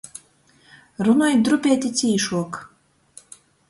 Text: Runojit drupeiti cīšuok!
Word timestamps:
Runojit 1.09 1.45
drupeiti 1.51 1.95
cīšuok! 2.03 2.63